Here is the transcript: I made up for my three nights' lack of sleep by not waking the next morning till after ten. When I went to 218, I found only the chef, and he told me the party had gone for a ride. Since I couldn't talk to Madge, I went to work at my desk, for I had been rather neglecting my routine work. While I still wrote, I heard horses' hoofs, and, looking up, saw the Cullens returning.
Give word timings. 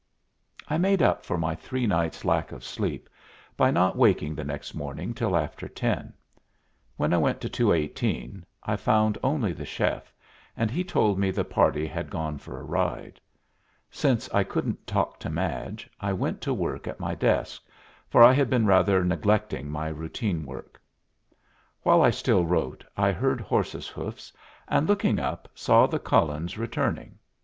I 0.67 0.79
made 0.79 1.03
up 1.03 1.23
for 1.27 1.37
my 1.37 1.53
three 1.53 1.85
nights' 1.85 2.25
lack 2.25 2.51
of 2.51 2.63
sleep 2.63 3.07
by 3.55 3.69
not 3.69 3.95
waking 3.95 4.33
the 4.33 4.43
next 4.43 4.73
morning 4.73 5.13
till 5.13 5.37
after 5.37 5.67
ten. 5.67 6.13
When 6.97 7.13
I 7.13 7.17
went 7.17 7.39
to 7.41 7.49
218, 7.49 8.43
I 8.63 8.75
found 8.77 9.19
only 9.23 9.53
the 9.53 9.63
chef, 9.63 10.11
and 10.57 10.71
he 10.71 10.83
told 10.83 11.19
me 11.19 11.29
the 11.29 11.43
party 11.43 11.85
had 11.85 12.09
gone 12.09 12.39
for 12.39 12.59
a 12.59 12.63
ride. 12.63 13.21
Since 13.91 14.27
I 14.33 14.43
couldn't 14.43 14.87
talk 14.87 15.19
to 15.19 15.29
Madge, 15.29 15.87
I 15.99 16.13
went 16.13 16.41
to 16.41 16.51
work 16.51 16.87
at 16.87 16.99
my 16.99 17.13
desk, 17.13 17.63
for 18.09 18.23
I 18.23 18.33
had 18.33 18.49
been 18.49 18.65
rather 18.65 19.05
neglecting 19.05 19.69
my 19.69 19.89
routine 19.89 20.47
work. 20.47 20.81
While 21.83 22.01
I 22.01 22.09
still 22.09 22.43
wrote, 22.43 22.83
I 22.97 23.11
heard 23.11 23.39
horses' 23.39 23.87
hoofs, 23.87 24.33
and, 24.67 24.89
looking 24.89 25.19
up, 25.19 25.47
saw 25.53 25.85
the 25.85 25.99
Cullens 25.99 26.57
returning. 26.57 27.19